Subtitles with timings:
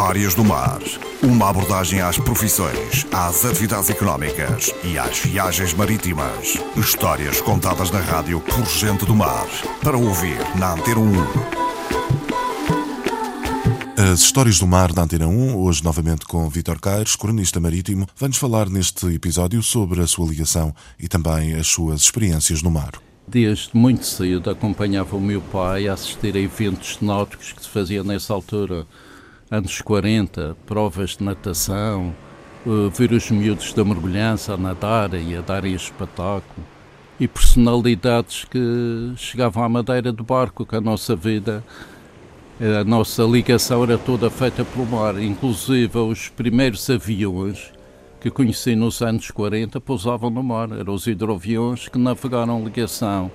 [0.00, 0.80] Histórias do Mar.
[1.22, 6.58] Uma abordagem às profissões, às atividades económicas e às viagens marítimas.
[6.74, 9.46] Histórias contadas na rádio por gente do mar.
[9.84, 11.12] Para ouvir na Antena 1.
[14.10, 18.38] As Histórias do Mar da Antena 1, hoje novamente com Vítor Caires, cronista marítimo, vai-nos
[18.38, 22.92] falar neste episódio sobre a sua ligação e também as suas experiências no mar.
[23.28, 28.02] Desde muito cedo acompanhava o meu pai a assistir a eventos náuticos que se faziam
[28.02, 28.86] nessa altura
[29.50, 32.14] anos 40, provas de natação,
[32.64, 36.64] uh, ver os miúdos da mergulhança a nadarem e a darem espetáculo,
[37.18, 41.64] e personalidades que chegavam à madeira do barco, que a nossa vida,
[42.80, 47.72] a nossa ligação era toda feita pelo mar, inclusive os primeiros aviões
[48.20, 53.30] que conheci nos anos 40 pousavam no mar, eram os hidroaviões que navegaram ligação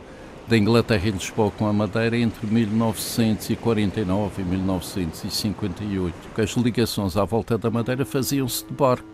[0.47, 7.25] da Inglaterra e Lisboa com a Madeira entre 1949 e 1958, que as ligações à
[7.25, 9.07] volta da Madeira faziam-se de barco.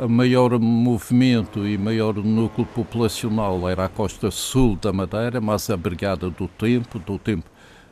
[0.00, 5.68] A eh, maior movimento e maior núcleo populacional era a costa sul da Madeira, mais
[5.70, 7.50] abrigada do tempo, do tempo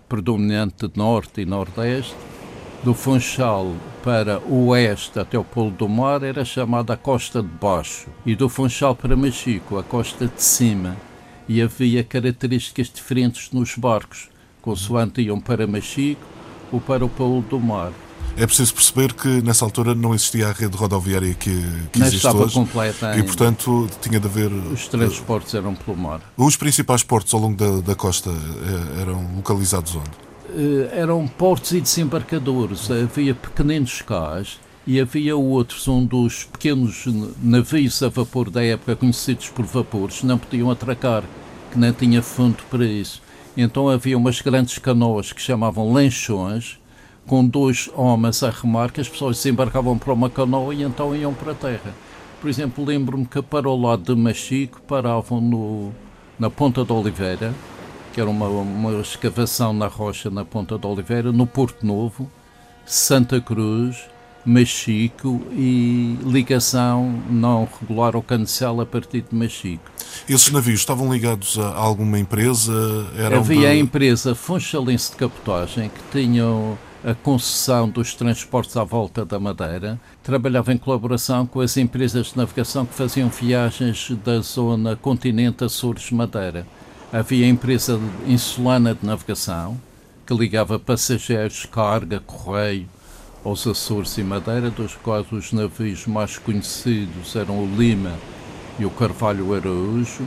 [0.09, 2.15] predominante de norte e nordeste.
[2.85, 3.73] Do Funchal
[4.05, 8.37] para o oeste até o Polo do Mar era chamada a costa de baixo e
[8.37, 10.95] do Funchal para Machico a costa de cima
[11.49, 14.29] e havia características diferentes nos barcos,
[14.63, 16.23] consoante iam para Machico
[16.73, 17.93] ou para o Paulo do Mar.
[18.37, 21.51] É preciso perceber que nessa altura não existia a rede rodoviária que,
[21.93, 24.51] que não existe estava hoje completa e, portanto, tinha de haver...
[24.51, 26.21] Os transportes eram pelo mar.
[26.37, 30.11] Os principais portos ao longo da, da costa eh, eram localizados onde?
[30.57, 32.91] Eh, eram portos e desembarcadores.
[32.91, 37.07] Havia pequeninos cais e havia outros onde os pequenos
[37.43, 41.25] navios a vapor da época, conhecidos por vapores, não podiam atracar,
[41.73, 43.23] que não tinha fundo para isso.
[43.57, 46.79] Então havia umas grandes canoas que chamavam lanchões,
[47.27, 51.33] com dois homens a remar, que as pessoas desembarcavam para uma canoa e então iam
[51.33, 51.95] para a terra.
[52.41, 55.93] Por exemplo, lembro-me que para o lado de Machico paravam no,
[56.39, 57.55] na Ponta da Oliveira,
[58.13, 62.31] que era uma, uma escavação na rocha na Ponta da Oliveira, no Porto Novo,
[62.85, 63.97] Santa Cruz,
[64.45, 69.91] Machico e ligação não regular ao Cancel a partir de Machico.
[70.29, 72.73] Esses navios estavam ligados a alguma empresa?
[73.17, 73.67] Eram Havia de...
[73.67, 80.01] a empresa Funchalense de Capotagem que tinham a concessão dos transportes à volta da Madeira,
[80.23, 86.67] trabalhava em colaboração com as empresas de navegação que faziam viagens da zona continente Açores-Madeira.
[87.13, 89.79] Havia a empresa insulana de navegação,
[90.27, 92.89] que ligava passageiros, carga, correio,
[93.45, 98.13] aos Açores e Madeira, dos quais os navios mais conhecidos eram o Lima
[98.79, 100.27] e o Carvalho Araújo,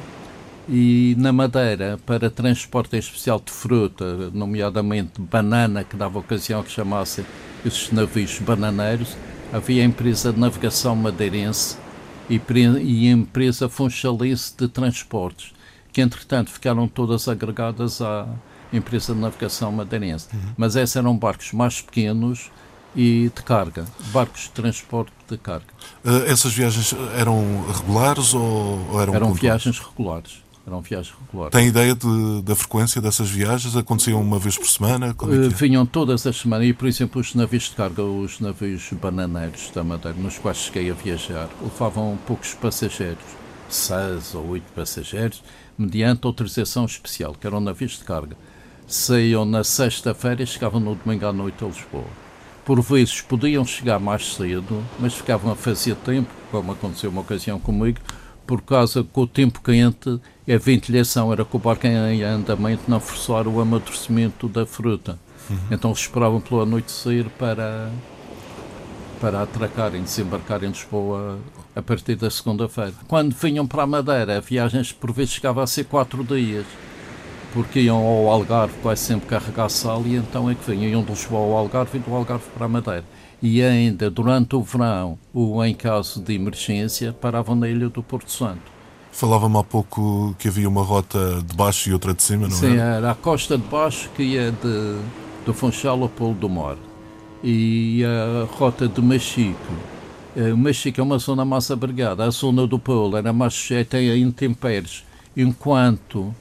[0.69, 7.25] e na Madeira, para transporte especial de fruta, nomeadamente banana, que dava ocasião que chamassem
[7.66, 9.16] esses navios bananeiros,
[9.51, 11.78] havia a empresa de navegação madeirense
[12.29, 12.41] e,
[12.81, 15.53] e a empresa funchalense de transportes,
[15.94, 18.28] que entretanto ficaram todas agregadas à
[18.73, 20.28] empresa de navegação madeirense.
[20.34, 20.39] Uhum.
[20.57, 22.51] Mas esses eram barcos mais pequenos,
[22.97, 25.68] e de carga, barcos de transporte de carga.
[26.03, 28.41] Uh, essas viagens eram regulares ou,
[28.91, 30.41] ou eram Eram viagens regulares.
[30.66, 31.52] Eram viagens regulares.
[31.52, 33.75] Tem ideia de, da frequência dessas viagens?
[33.75, 35.08] Aconteciam uma vez por semana?
[35.08, 38.90] É uh, vinham todas as semanas e, por exemplo, os navios de carga, os navios
[38.94, 43.24] bananeiros da Madeira, nos quais cheguei a viajar, levavam poucos passageiros,
[43.69, 45.44] seis ou oito passageiros,
[45.78, 48.35] mediante autorização especial, que eram navios de carga.
[48.88, 52.26] Saíam na sexta-feira e chegavam no domingo à noite a Lisboa
[52.67, 57.57] por vezes podiam chegar mais cedo, mas ficavam a fazer tempo, como aconteceu uma ocasião
[57.57, 57.97] comigo,
[58.45, 63.00] por causa que o tempo quente, a ventilação era que o barco em andamento não
[63.00, 65.17] forçar o amadurecimento da fruta.
[65.50, 65.57] Uhum.
[65.72, 67.89] Então esperavam pela noite sair para,
[69.22, 71.39] para atracarem, desembarcarem em Lisboa
[71.73, 72.95] a partir da segunda-feira.
[73.07, 76.66] Quando vinham para a Madeira, viagens por vezes chegavam a ser quatro dias
[77.57, 81.09] porque iam ao Algarve quase sempre carregar sal e então é que vinham, iam de
[81.09, 83.03] Lisboa ao Algarve e do Algarve para a Madeira.
[83.41, 88.29] E ainda durante o verão, ou em caso de emergência, paravam na ilha do Porto
[88.29, 88.61] Santo.
[89.11, 92.75] Falava-me há pouco que havia uma rota de baixo e outra de cima, não Sim,
[92.75, 92.97] era?
[92.97, 94.99] era a costa de baixo que ia de,
[95.43, 96.77] do Funchal ao Polo do Mar.
[97.43, 99.73] E a rota de Machico.
[100.35, 102.23] Eh, Machico é uma zona mais abrigada.
[102.23, 105.03] A zona do Polo era mais sujeita a intempéries,
[105.35, 106.35] enquanto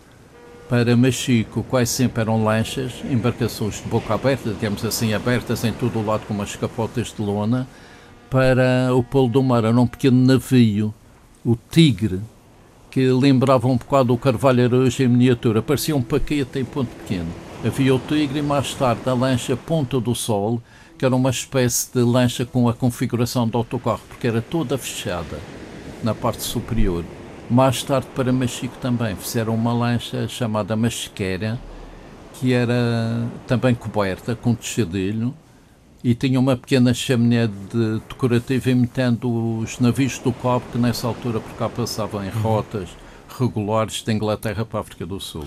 [0.68, 5.98] para Machico quase sempre eram lanchas, embarcações de boca aberta, digamos assim, abertas em todo
[5.98, 7.66] o lado com umas capotas de lona.
[8.28, 10.92] Para o Polo do Mar era um pequeno navio,
[11.44, 12.20] o Tigre,
[12.90, 17.30] que lembrava um bocado o Carvalho Araújo em miniatura, parecia um paquete em ponto pequeno.
[17.64, 20.60] Havia o Tigre e mais tarde a lancha Ponta do Sol,
[20.98, 25.38] que era uma espécie de lancha com a configuração de autocarro, porque era toda fechada
[26.02, 27.04] na parte superior.
[27.48, 31.58] Mais tarde, para Machico também, fizeram uma lancha chamada Machiqueira,
[32.34, 35.32] que era também coberta com tejadilho
[36.02, 41.40] e tinha uma pequena chaminé de decorativa imitando os navios do cobre que nessa altura
[41.40, 42.88] por cá passavam em rotas
[43.38, 45.46] regulares da Inglaterra para a África do Sul.